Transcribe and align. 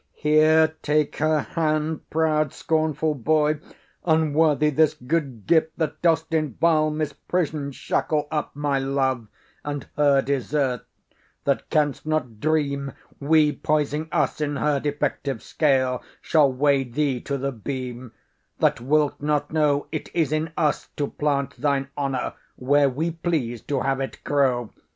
Here, 0.15 0.73
take 0.81 1.17
her 1.17 1.41
hand, 1.41 2.09
Proud 2.09 2.53
scornful 2.53 3.13
boy, 3.13 3.59
unworthy 4.03 4.71
this 4.71 4.95
good 4.95 5.45
gift, 5.45 5.77
That 5.77 6.01
dost 6.01 6.33
in 6.33 6.55
vile 6.55 6.89
misprision 6.89 7.71
shackle 7.71 8.27
up 8.31 8.55
My 8.55 8.79
love 8.79 9.27
and 9.63 9.87
her 9.97 10.23
desert; 10.23 10.87
that 11.43 11.69
canst 11.69 12.07
not 12.07 12.39
dream 12.39 12.93
We, 13.19 13.51
poising 13.51 14.09
us 14.11 14.41
in 14.41 14.55
her 14.55 14.79
defective 14.79 15.43
scale, 15.43 16.01
Shall 16.19 16.51
weigh 16.51 16.83
thee 16.83 17.21
to 17.21 17.37
the 17.37 17.51
beam; 17.51 18.11
that 18.57 18.81
wilt 18.81 19.21
not 19.21 19.53
know 19.53 19.85
It 19.91 20.09
is 20.15 20.31
in 20.31 20.51
us 20.57 20.87
to 20.95 21.09
plant 21.09 21.57
thine 21.61 21.89
honour 21.95 22.33
where 22.55 22.89
We 22.89 23.11
please 23.11 23.61
to 23.65 23.81
have 23.81 24.01
it 24.01 24.17
grow. 24.23 24.71